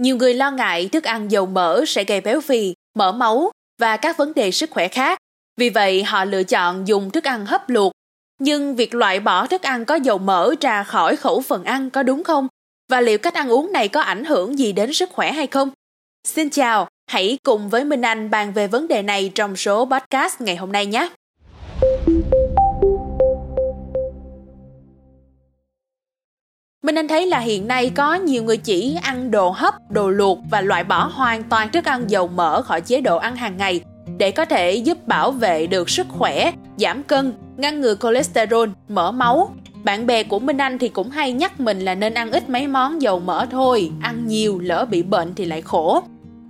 Nhiều 0.00 0.16
người 0.16 0.34
lo 0.34 0.50
ngại 0.50 0.88
thức 0.88 1.04
ăn 1.04 1.30
dầu 1.30 1.46
mỡ 1.46 1.84
sẽ 1.86 2.04
gây 2.04 2.20
béo 2.20 2.40
phì, 2.40 2.74
mỡ 2.94 3.12
máu 3.12 3.50
và 3.80 3.96
các 3.96 4.16
vấn 4.16 4.34
đề 4.34 4.50
sức 4.50 4.70
khỏe 4.70 4.88
khác. 4.88 5.18
Vì 5.56 5.70
vậy, 5.70 6.02
họ 6.02 6.24
lựa 6.24 6.42
chọn 6.42 6.88
dùng 6.88 7.10
thức 7.10 7.24
ăn 7.24 7.46
hấp 7.46 7.68
luộc. 7.68 7.92
Nhưng 8.38 8.76
việc 8.76 8.94
loại 8.94 9.20
bỏ 9.20 9.46
thức 9.46 9.62
ăn 9.62 9.84
có 9.84 9.94
dầu 9.94 10.18
mỡ 10.18 10.54
ra 10.60 10.82
khỏi 10.82 11.16
khẩu 11.16 11.40
phần 11.40 11.64
ăn 11.64 11.90
có 11.90 12.02
đúng 12.02 12.24
không? 12.24 12.48
Và 12.88 13.00
liệu 13.00 13.18
cách 13.18 13.34
ăn 13.34 13.48
uống 13.48 13.72
này 13.72 13.88
có 13.88 14.00
ảnh 14.00 14.24
hưởng 14.24 14.58
gì 14.58 14.72
đến 14.72 14.92
sức 14.92 15.10
khỏe 15.12 15.32
hay 15.32 15.46
không? 15.46 15.70
Xin 16.28 16.50
chào, 16.50 16.88
hãy 17.06 17.38
cùng 17.42 17.68
với 17.68 17.84
Minh 17.84 18.02
Anh 18.02 18.30
bàn 18.30 18.52
về 18.52 18.66
vấn 18.66 18.88
đề 18.88 19.02
này 19.02 19.32
trong 19.34 19.56
số 19.56 19.84
podcast 19.84 20.40
ngày 20.40 20.56
hôm 20.56 20.72
nay 20.72 20.86
nhé. 20.86 21.08
Minh 26.84 26.94
Anh 26.94 27.08
thấy 27.08 27.26
là 27.26 27.38
hiện 27.38 27.68
nay 27.68 27.90
có 27.90 28.14
nhiều 28.14 28.42
người 28.42 28.56
chỉ 28.56 28.96
ăn 29.02 29.30
đồ 29.30 29.50
hấp, 29.50 29.74
đồ 29.90 30.10
luộc 30.10 30.38
và 30.50 30.60
loại 30.60 30.84
bỏ 30.84 31.10
hoàn 31.14 31.42
toàn 31.42 31.72
thức 31.72 31.84
ăn 31.84 32.10
dầu 32.10 32.28
mỡ 32.28 32.62
khỏi 32.62 32.80
chế 32.80 33.00
độ 33.00 33.16
ăn 33.16 33.36
hàng 33.36 33.56
ngày 33.56 33.80
để 34.18 34.30
có 34.30 34.44
thể 34.44 34.72
giúp 34.72 35.08
bảo 35.08 35.30
vệ 35.30 35.66
được 35.66 35.90
sức 35.90 36.06
khỏe, 36.08 36.52
giảm 36.76 37.02
cân, 37.02 37.32
ngăn 37.56 37.80
ngừa 37.80 37.94
cholesterol, 37.94 38.68
mỡ 38.88 39.12
máu. 39.12 39.54
Bạn 39.84 40.06
bè 40.06 40.22
của 40.22 40.38
Minh 40.38 40.58
Anh 40.58 40.78
thì 40.78 40.88
cũng 40.88 41.10
hay 41.10 41.32
nhắc 41.32 41.60
mình 41.60 41.80
là 41.80 41.94
nên 41.94 42.14
ăn 42.14 42.30
ít 42.30 42.48
mấy 42.48 42.66
món 42.66 43.02
dầu 43.02 43.20
mỡ 43.20 43.46
thôi, 43.50 43.90
ăn 44.00 44.26
nhiều 44.26 44.58
lỡ 44.58 44.86
bị 44.90 45.02
bệnh 45.02 45.34
thì 45.34 45.44
lại 45.44 45.62
khổ. 45.62 46.02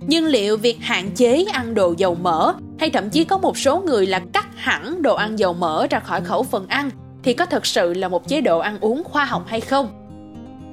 Nhưng 0.07 0.25
liệu 0.25 0.57
việc 0.57 0.77
hạn 0.81 1.11
chế 1.15 1.45
ăn 1.53 1.73
đồ 1.73 1.93
dầu 1.97 2.15
mỡ 2.15 2.53
hay 2.79 2.89
thậm 2.89 3.09
chí 3.09 3.23
có 3.23 3.37
một 3.37 3.57
số 3.57 3.81
người 3.85 4.05
là 4.05 4.21
cắt 4.33 4.47
hẳn 4.55 5.01
đồ 5.01 5.15
ăn 5.15 5.39
dầu 5.39 5.53
mỡ 5.53 5.87
ra 5.87 5.99
khỏi 5.99 6.21
khẩu 6.21 6.43
phần 6.43 6.67
ăn 6.67 6.89
thì 7.23 7.33
có 7.33 7.45
thật 7.45 7.65
sự 7.65 7.93
là 7.93 8.07
một 8.07 8.27
chế 8.27 8.41
độ 8.41 8.59
ăn 8.59 8.77
uống 8.81 9.03
khoa 9.03 9.25
học 9.25 9.43
hay 9.47 9.61
không? 9.61 10.00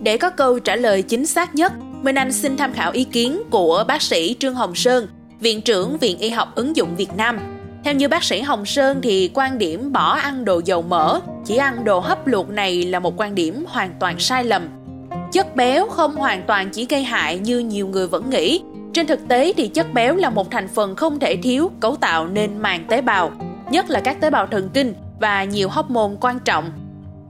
Để 0.01 0.17
có 0.17 0.31
câu 0.31 0.59
trả 0.59 0.77
lời 0.77 1.03
chính 1.03 1.27
xác 1.27 1.55
nhất, 1.55 1.73
Minh 2.03 2.15
Anh 2.15 2.33
xin 2.33 2.57
tham 2.57 2.73
khảo 2.73 2.93
ý 2.93 3.05
kiến 3.05 3.43
của 3.51 3.85
bác 3.89 4.03
sĩ 4.03 4.37
Trương 4.39 4.55
Hồng 4.55 4.75
Sơn, 4.75 5.07
Viện 5.41 5.61
trưởng 5.61 5.99
Viện 5.99 6.19
Y 6.19 6.31
học 6.31 6.49
ứng 6.55 6.77
dụng 6.77 6.97
Việt 6.97 7.17
Nam. 7.17 7.39
Theo 7.85 7.95
như 7.95 8.09
bác 8.09 8.25
sĩ 8.25 8.41
Hồng 8.41 8.67
Sơn 8.67 9.01
thì 9.03 9.31
quan 9.35 9.59
điểm 9.59 9.93
bỏ 9.93 10.17
ăn 10.17 10.45
đồ 10.45 10.61
dầu 10.65 10.83
mỡ, 10.83 11.21
chỉ 11.45 11.57
ăn 11.57 11.85
đồ 11.85 11.99
hấp 11.99 12.27
luộc 12.27 12.51
này 12.51 12.83
là 12.83 12.99
một 12.99 13.21
quan 13.21 13.35
điểm 13.35 13.65
hoàn 13.69 13.91
toàn 14.01 14.19
sai 14.19 14.45
lầm. 14.45 14.69
Chất 15.33 15.57
béo 15.57 15.87
không 15.89 16.17
hoàn 16.17 16.43
toàn 16.47 16.71
chỉ 16.71 16.87
gây 16.89 17.03
hại 17.03 17.39
như 17.39 17.59
nhiều 17.59 17.89
người 17.89 18.07
vẫn 18.07 18.31
nghĩ. 18.31 18.63
Trên 18.93 19.07
thực 19.07 19.29
tế 19.29 19.53
thì 19.57 19.69
chất 19.69 19.95
béo 19.95 20.17
là 20.17 20.31
một 20.31 20.51
thành 20.51 20.69
phần 20.69 20.97
không 20.97 21.19
thể 21.19 21.37
thiếu 21.43 21.71
cấu 21.81 21.97
tạo 21.97 22.27
nên 22.29 22.59
màng 22.59 22.85
tế 22.89 23.03
bào, 23.03 23.33
nhất 23.71 23.91
là 23.91 24.01
các 24.01 24.21
tế 24.21 24.31
bào 24.31 24.47
thần 24.47 24.69
kinh 24.75 24.95
và 25.21 25.45
nhiều 25.45 25.69
hóc 25.69 25.91
môn 25.91 26.17
quan 26.21 26.39
trọng 26.39 26.71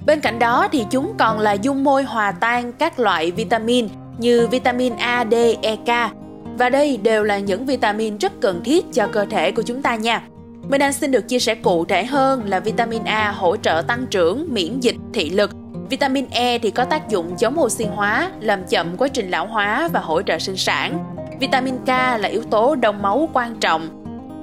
Bên 0.07 0.21
cạnh 0.21 0.39
đó 0.39 0.69
thì 0.73 0.87
chúng 0.91 1.13
còn 1.19 1.39
là 1.39 1.53
dung 1.53 1.85
môi 1.85 2.03
hòa 2.05 2.33
tan 2.33 2.73
các 2.73 2.99
loại 2.99 3.31
vitamin 3.31 3.89
như 4.19 4.49
vitamin 4.49 4.97
A, 4.97 5.25
D, 5.31 5.35
E, 5.63 5.77
K. 5.77 6.13
Và 6.59 6.71
đây 6.71 6.97
đều 6.97 7.25
là 7.25 7.39
những 7.39 7.67
vitamin 7.67 8.19
rất 8.19 8.33
cần 8.41 8.61
thiết 8.65 8.85
cho 8.93 9.07
cơ 9.13 9.25
thể 9.31 9.53
của 9.53 9.63
chúng 9.63 9.83
ta 9.83 9.95
nha. 9.95 10.23
Mình 10.69 10.81
đang 10.81 10.93
xin 10.93 11.11
được 11.11 11.29
chia 11.29 11.39
sẻ 11.39 11.55
cụ 11.55 11.85
thể 11.85 12.05
hơn 12.05 12.43
là 12.45 12.61
vitamin 12.61 13.05
A 13.05 13.31
hỗ 13.31 13.57
trợ 13.57 13.83
tăng 13.87 14.07
trưởng, 14.11 14.47
miễn 14.51 14.81
dịch, 14.81 14.97
thị 15.15 15.31
lực. 15.31 15.51
Vitamin 15.91 16.27
E 16.31 16.59
thì 16.59 16.71
có 16.71 16.85
tác 16.85 17.09
dụng 17.09 17.37
chống 17.37 17.61
oxy 17.61 17.85
hóa, 17.85 18.31
làm 18.41 18.65
chậm 18.65 18.97
quá 18.97 19.09
trình 19.09 19.31
lão 19.31 19.47
hóa 19.47 19.89
và 19.93 20.01
hỗ 20.01 20.23
trợ 20.23 20.39
sinh 20.39 20.57
sản. 20.57 21.05
Vitamin 21.41 21.77
K 21.79 21.89
là 21.89 22.29
yếu 22.29 22.43
tố 22.43 22.75
đông 22.75 23.03
máu 23.03 23.29
quan 23.33 23.57
trọng. 23.61 23.89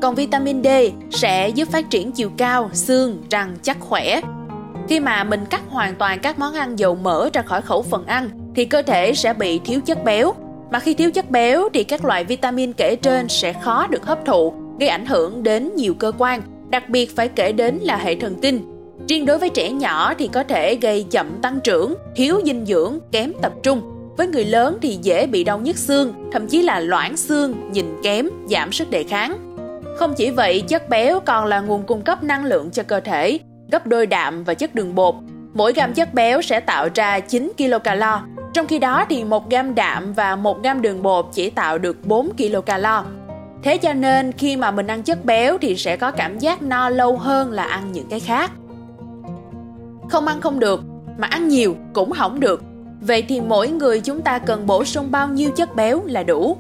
Còn 0.02 0.16
vitamin 0.16 0.64
D 0.64 0.68
sẽ 1.12 1.50
giúp 1.50 1.70
phát 1.72 1.90
triển 1.90 2.12
chiều 2.12 2.32
cao, 2.38 2.70
xương, 2.74 3.24
răng 3.30 3.56
chắc 3.62 3.78
khỏe. 3.80 4.22
Khi 4.90 5.00
mà 5.00 5.24
mình 5.24 5.46
cắt 5.50 5.62
hoàn 5.70 5.96
toàn 5.96 6.20
các 6.20 6.40
món 6.40 6.54
ăn 6.54 6.80
dầu 6.80 6.96
mỡ 6.96 7.30
ra 7.34 7.42
khỏi 7.42 7.62
khẩu 7.62 7.82
phần 7.82 8.06
ăn 8.06 8.30
thì 8.56 8.66
cơ 8.66 8.82
thể 8.82 9.14
sẽ 9.14 9.34
bị 9.34 9.60
thiếu 9.60 9.80
chất 9.86 10.04
béo. 10.04 10.34
Mà 10.72 10.80
khi 10.80 10.94
thiếu 10.94 11.12
chất 11.12 11.32
béo 11.32 11.70
thì 11.74 11.84
các 11.84 12.06
loại 12.06 12.24
vitamin 12.24 12.74
kể 12.74 12.96
trên 12.96 13.28
sẽ 13.28 13.54
khó 13.54 13.88
được 13.88 14.06
hấp 14.06 14.26
thụ, 14.26 14.54
gây 14.80 14.90
ảnh 14.90 15.06
hưởng 15.06 15.44
đến 15.44 15.76
nhiều 15.76 15.94
cơ 15.94 16.12
quan, 16.18 16.42
đặc 16.70 16.90
biệt 16.90 17.16
phải 17.16 17.28
kể 17.28 17.52
đến 17.52 17.76
là 17.82 17.98
hệ 17.98 18.16
thần 18.16 18.36
kinh. 18.42 18.62
Riêng 19.10 19.26
đối 19.26 19.38
với 19.38 19.50
trẻ 19.50 19.72
nhỏ 19.72 20.14
thì 20.14 20.28
có 20.28 20.44
thể 20.44 20.76
gây 20.76 21.06
chậm 21.12 21.28
tăng 21.42 21.60
trưởng, 21.64 21.96
thiếu 22.16 22.42
dinh 22.46 22.66
dưỡng, 22.66 23.00
kém 23.12 23.32
tập 23.42 23.54
trung. 23.64 23.82
Với 24.18 24.28
người 24.28 24.46
lớn 24.46 24.78
thì 24.82 24.98
dễ 25.02 25.28
bị 25.28 25.44
đau 25.44 25.60
nhức 25.60 25.78
xương, 25.78 26.14
thậm 26.32 26.48
chí 26.48 26.62
là 26.62 26.80
loãng 26.80 27.18
xương, 27.18 27.72
nhìn 27.72 27.86
kém, 28.04 28.30
giảm 28.50 28.72
sức 28.72 28.90
đề 28.90 29.04
kháng. 29.04 29.38
Không 29.98 30.14
chỉ 30.18 30.30
vậy, 30.30 30.62
chất 30.62 30.90
béo 30.90 31.20
còn 31.20 31.46
là 31.46 31.60
nguồn 31.60 31.84
cung 31.84 32.02
cấp 32.02 32.24
năng 32.24 32.46
lượng 32.46 32.72
cho 32.72 32.84
cơ 32.84 33.00
thể, 33.00 33.40
gấp 33.72 33.88
đôi 33.88 34.06
đạm 34.06 34.44
và 34.44 34.54
chất 34.54 34.76
đường 34.76 34.96
bột. 34.96 35.16
Mỗi 35.54 35.74
gam 35.74 35.94
chất 35.94 36.14
béo 36.14 36.42
sẽ 36.42 36.60
tạo 36.60 36.88
ra 36.96 37.20
9 37.20 37.52
kcal. 37.58 38.04
Trong 38.54 38.68
khi 38.68 38.80
đó 38.80 39.06
thì 39.10 39.24
1 39.24 39.50
gam 39.50 39.76
đạm 39.76 40.14
và 40.14 40.36
1 40.36 40.64
gam 40.64 40.82
đường 40.82 41.04
bột 41.04 41.26
chỉ 41.34 41.50
tạo 41.50 41.78
được 41.78 42.06
4 42.06 42.30
kcal. 42.38 42.86
Thế 43.64 43.78
cho 43.78 43.94
nên 43.94 44.32
khi 44.32 44.56
mà 44.56 44.72
mình 44.72 44.88
ăn 44.88 45.04
chất 45.04 45.26
béo 45.26 45.58
thì 45.58 45.76
sẽ 45.76 45.98
có 45.98 46.12
cảm 46.12 46.40
giác 46.40 46.62
no 46.62 46.90
lâu 46.90 47.18
hơn 47.18 47.52
là 47.52 47.64
ăn 47.64 47.92
những 47.92 48.08
cái 48.10 48.20
khác. 48.20 48.52
Không 50.10 50.28
ăn 50.28 50.42
không 50.42 50.60
được, 50.60 50.82
mà 51.18 51.28
ăn 51.28 51.48
nhiều 51.48 51.76
cũng 51.94 52.12
không 52.12 52.40
được. 52.40 52.64
Vậy 53.02 53.22
thì 53.28 53.42
mỗi 53.42 53.68
người 53.68 54.00
chúng 54.00 54.22
ta 54.22 54.40
cần 54.40 54.68
bổ 54.68 54.86
sung 54.86 55.12
bao 55.12 55.28
nhiêu 55.28 55.52
chất 55.52 55.76
béo 55.76 56.02
là 56.06 56.24
đủ? 56.24 56.58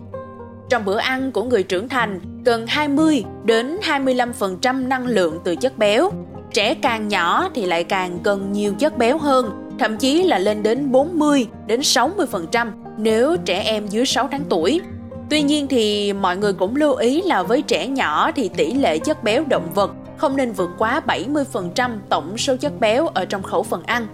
Trong 0.69 0.85
bữa 0.85 0.97
ăn 0.97 1.31
của 1.31 1.43
người 1.43 1.63
trưởng 1.63 1.89
thành 1.89 2.19
cần 2.45 2.65
20 2.67 3.23
đến 3.43 3.77
25% 3.81 4.87
năng 4.87 5.05
lượng 5.05 5.39
từ 5.43 5.55
chất 5.55 5.77
béo 5.77 6.11
Trẻ 6.53 6.73
càng 6.73 7.07
nhỏ 7.07 7.49
thì 7.53 7.65
lại 7.65 7.83
càng 7.83 8.19
cần 8.23 8.51
nhiều 8.51 8.73
chất 8.79 8.97
béo 8.97 9.17
hơn, 9.17 9.71
thậm 9.79 9.97
chí 9.97 10.23
là 10.23 10.39
lên 10.39 10.63
đến 10.63 10.91
40 10.91 11.47
đến 11.67 11.79
60% 11.79 12.71
nếu 12.97 13.37
trẻ 13.45 13.61
em 13.61 13.87
dưới 13.87 14.05
6 14.05 14.27
tháng 14.31 14.43
tuổi. 14.49 14.81
Tuy 15.29 15.41
nhiên 15.41 15.67
thì 15.67 16.13
mọi 16.13 16.37
người 16.37 16.53
cũng 16.53 16.75
lưu 16.75 16.93
ý 16.93 17.21
là 17.21 17.43
với 17.43 17.61
trẻ 17.61 17.87
nhỏ 17.87 18.31
thì 18.31 18.49
tỷ 18.49 18.73
lệ 18.73 18.97
chất 18.97 19.23
béo 19.23 19.43
động 19.49 19.67
vật 19.73 19.91
không 20.17 20.35
nên 20.35 20.51
vượt 20.51 20.69
quá 20.77 21.01
70% 21.07 21.91
tổng 22.09 22.37
số 22.37 22.55
chất 22.55 22.79
béo 22.79 23.07
ở 23.07 23.25
trong 23.25 23.43
khẩu 23.43 23.63
phần 23.63 23.83
ăn. 23.83 24.07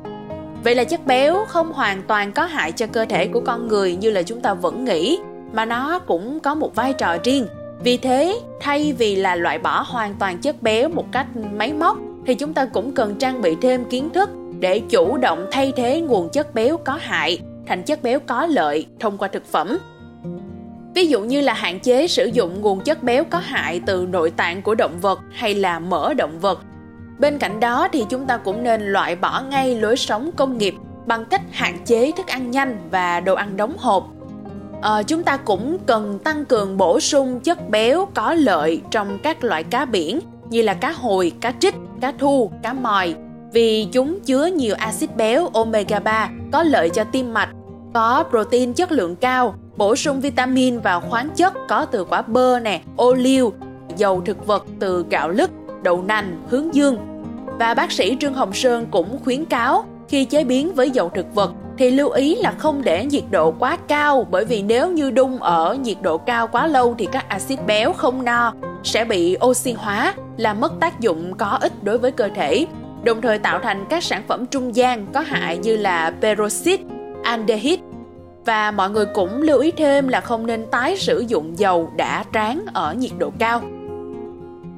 Vậy 0.63 0.75
là 0.75 0.83
chất 0.83 1.05
béo 1.05 1.45
không 1.47 1.73
hoàn 1.73 2.01
toàn 2.01 2.31
có 2.31 2.45
hại 2.45 2.71
cho 2.71 2.87
cơ 2.87 3.05
thể 3.05 3.27
của 3.27 3.41
con 3.45 3.67
người 3.67 3.95
như 3.95 4.11
là 4.11 4.21
chúng 4.21 4.41
ta 4.41 4.53
vẫn 4.53 4.85
nghĩ, 4.85 5.19
mà 5.53 5.65
nó 5.65 5.99
cũng 5.99 6.39
có 6.39 6.55
một 6.55 6.75
vai 6.75 6.93
trò 6.93 7.17
riêng. 7.23 7.47
Vì 7.83 7.97
thế, 7.97 8.39
thay 8.61 8.93
vì 8.93 9.15
là 9.15 9.35
loại 9.35 9.59
bỏ 9.59 9.85
hoàn 9.87 10.15
toàn 10.19 10.37
chất 10.37 10.61
béo 10.61 10.89
một 10.89 11.05
cách 11.11 11.27
máy 11.53 11.73
móc 11.73 11.97
thì 12.31 12.35
chúng 12.35 12.53
ta 12.53 12.65
cũng 12.65 12.91
cần 12.91 13.15
trang 13.15 13.41
bị 13.41 13.55
thêm 13.61 13.85
kiến 13.85 14.09
thức 14.09 14.29
để 14.59 14.81
chủ 14.89 15.17
động 15.17 15.47
thay 15.51 15.73
thế 15.75 16.01
nguồn 16.01 16.29
chất 16.29 16.53
béo 16.53 16.77
có 16.77 16.97
hại 17.01 17.39
thành 17.67 17.83
chất 17.83 18.03
béo 18.03 18.19
có 18.19 18.45
lợi 18.45 18.85
thông 18.99 19.17
qua 19.17 19.27
thực 19.27 19.45
phẩm. 19.45 19.77
Ví 20.95 21.07
dụ 21.07 21.21
như 21.21 21.41
là 21.41 21.53
hạn 21.53 21.79
chế 21.79 22.07
sử 22.07 22.25
dụng 22.25 22.61
nguồn 22.61 22.81
chất 22.81 23.03
béo 23.03 23.23
có 23.23 23.37
hại 23.39 23.81
từ 23.85 24.07
nội 24.09 24.31
tạng 24.31 24.61
của 24.61 24.75
động 24.75 24.99
vật 25.01 25.19
hay 25.31 25.53
là 25.53 25.79
mỡ 25.79 26.13
động 26.13 26.39
vật. 26.39 26.61
Bên 27.19 27.37
cạnh 27.37 27.59
đó 27.59 27.87
thì 27.91 28.05
chúng 28.09 28.25
ta 28.25 28.37
cũng 28.37 28.63
nên 28.63 28.81
loại 28.81 29.15
bỏ 29.15 29.41
ngay 29.41 29.75
lối 29.75 29.97
sống 29.97 30.31
công 30.35 30.57
nghiệp 30.57 30.75
bằng 31.05 31.25
cách 31.25 31.41
hạn 31.51 31.77
chế 31.85 32.11
thức 32.17 32.27
ăn 32.27 32.51
nhanh 32.51 32.77
và 32.91 33.19
đồ 33.19 33.35
ăn 33.35 33.57
đóng 33.57 33.73
hộp. 33.77 34.07
À, 34.81 35.03
chúng 35.03 35.23
ta 35.23 35.37
cũng 35.37 35.77
cần 35.85 36.19
tăng 36.23 36.45
cường 36.45 36.77
bổ 36.77 36.99
sung 36.99 37.39
chất 37.39 37.69
béo 37.69 38.07
có 38.13 38.33
lợi 38.33 38.81
trong 38.91 39.19
các 39.23 39.43
loại 39.43 39.63
cá 39.63 39.85
biển 39.85 40.19
như 40.51 40.61
là 40.61 40.73
cá 40.73 40.91
hồi, 40.91 41.31
cá 41.41 41.53
trích, 41.59 41.75
cá 42.01 42.13
thu, 42.19 42.51
cá 42.63 42.73
mòi 42.73 43.15
vì 43.53 43.87
chúng 43.91 44.19
chứa 44.25 44.45
nhiều 44.45 44.75
axit 44.77 45.15
béo 45.15 45.47
omega 45.53 45.99
3 45.99 46.29
có 46.51 46.63
lợi 46.63 46.89
cho 46.89 47.03
tim 47.03 47.33
mạch, 47.33 47.49
có 47.93 48.23
protein 48.29 48.73
chất 48.73 48.91
lượng 48.91 49.15
cao, 49.15 49.55
bổ 49.77 49.95
sung 49.95 50.21
vitamin 50.21 50.79
và 50.79 50.99
khoáng 50.99 51.29
chất 51.35 51.53
có 51.69 51.85
từ 51.85 52.05
quả 52.05 52.21
bơ 52.21 52.59
nè, 52.59 52.81
ô 52.95 53.13
liu, 53.13 53.53
dầu 53.97 54.21
thực 54.25 54.47
vật 54.47 54.65
từ 54.79 55.05
gạo 55.09 55.29
lứt, 55.29 55.51
đậu 55.83 56.03
nành, 56.03 56.41
hướng 56.49 56.75
dương. 56.75 56.97
Và 57.59 57.73
bác 57.73 57.91
sĩ 57.91 58.17
Trương 58.19 58.33
Hồng 58.33 58.53
Sơn 58.53 58.85
cũng 58.91 59.19
khuyến 59.23 59.45
cáo 59.45 59.85
khi 60.07 60.25
chế 60.25 60.43
biến 60.43 60.73
với 60.75 60.89
dầu 60.89 61.09
thực 61.09 61.35
vật 61.35 61.53
thì 61.77 61.91
lưu 61.91 62.09
ý 62.09 62.35
là 62.35 62.53
không 62.57 62.81
để 62.83 63.05
nhiệt 63.05 63.23
độ 63.31 63.53
quá 63.59 63.77
cao 63.87 64.27
bởi 64.31 64.45
vì 64.45 64.61
nếu 64.61 64.91
như 64.91 65.11
đun 65.11 65.37
ở 65.39 65.77
nhiệt 65.83 65.97
độ 66.01 66.17
cao 66.17 66.47
quá 66.47 66.67
lâu 66.67 66.95
thì 66.97 67.07
các 67.11 67.29
axit 67.29 67.59
béo 67.67 67.93
không 67.93 68.25
no 68.25 68.53
sẽ 68.83 69.05
bị 69.05 69.37
oxy 69.45 69.73
hóa 69.73 70.13
làm 70.41 70.59
mất 70.59 70.73
tác 70.79 70.99
dụng 70.99 71.33
có 71.37 71.57
ích 71.61 71.83
đối 71.83 71.97
với 71.97 72.11
cơ 72.11 72.29
thể 72.35 72.65
đồng 73.03 73.21
thời 73.21 73.39
tạo 73.39 73.59
thành 73.63 73.85
các 73.89 74.03
sản 74.03 74.23
phẩm 74.27 74.45
trung 74.45 74.75
gian 74.75 75.07
có 75.13 75.19
hại 75.19 75.57
như 75.57 75.77
là 75.77 76.13
peroxide, 76.21 76.83
aldehyde 77.23 77.83
và 78.45 78.71
mọi 78.71 78.89
người 78.89 79.05
cũng 79.05 79.41
lưu 79.41 79.59
ý 79.59 79.71
thêm 79.71 80.07
là 80.07 80.21
không 80.21 80.45
nên 80.45 80.65
tái 80.71 80.97
sử 80.97 81.19
dụng 81.19 81.59
dầu 81.59 81.91
đã 81.97 82.23
tráng 82.33 82.65
ở 82.73 82.93
nhiệt 82.93 83.11
độ 83.17 83.31
cao. 83.39 83.61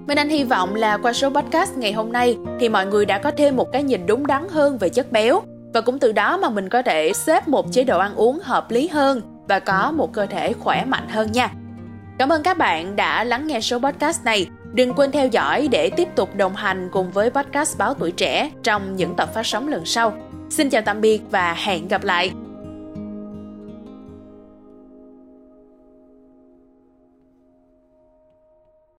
Minh 0.08 0.18
Anh 0.18 0.30
hy 0.30 0.44
vọng 0.44 0.76
là 0.76 0.98
qua 0.98 1.14
số 1.14 1.30
podcast 1.30 1.78
ngày 1.78 1.94
hôm 1.94 2.12
nay 2.12 2.38
thì 2.60 2.70
mọi 2.70 2.86
người 2.86 3.06
đã 3.06 3.18
có 3.18 3.32
thêm 3.32 3.56
một 3.56 3.72
cái 3.72 3.84
nhìn 3.84 4.06
đúng 4.06 4.28
đắn 4.28 4.48
hơn 4.50 4.78
về 4.78 4.90
chất 4.90 5.12
béo 5.12 5.42
và 5.74 5.82
cũng 5.82 6.00
từ 6.00 6.12
đó 6.12 6.38
mà 6.38 6.50
mình 6.50 6.70
có 6.70 6.82
thể 6.82 7.14
xếp 7.14 7.48
một 7.48 7.72
chế 7.72 7.84
độ 7.84 8.00
ăn 8.00 8.16
uống 8.16 8.40
hợp 8.44 8.72
lý 8.72 8.88
hơn 8.88 9.22
và 9.48 9.60
có 9.60 9.92
một 9.92 10.14
cơ 10.14 10.26
thể 10.26 10.54
khỏe 10.54 10.86
mạnh 10.86 11.10
hơn 11.10 11.32
nha. 11.32 11.52
Cảm 12.18 12.30
ơn 12.30 12.44
các 12.44 12.58
bạn 12.58 12.96
đã 12.96 13.24
lắng 13.24 13.48
nghe 13.48 13.62
số 13.62 13.80
podcast 13.80 14.26
này. 14.26 14.48
Đừng 14.74 14.94
quên 14.94 15.12
theo 15.12 15.28
dõi 15.28 15.68
để 15.72 15.90
tiếp 15.90 16.08
tục 16.16 16.36
đồng 16.36 16.56
hành 16.56 16.90
cùng 16.92 17.12
với 17.12 17.30
podcast 17.30 17.78
Báo 17.78 17.94
Tuổi 17.94 18.12
Trẻ 18.12 18.52
trong 18.64 18.96
những 18.96 19.16
tập 19.16 19.30
phát 19.34 19.46
sóng 19.46 19.68
lần 19.68 19.86
sau. 19.86 20.14
Xin 20.50 20.70
chào 20.70 20.82
tạm 20.82 21.02
biệt 21.02 21.22
và 21.32 21.54
hẹn 21.54 21.88
gặp 21.88 22.04
lại! 22.04 22.32